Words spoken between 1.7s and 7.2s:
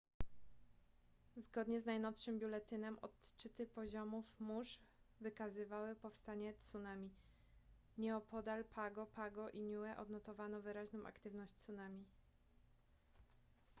z najnowszym biuletynem odczyty poziomów mórz wykazywały powstanie tsunami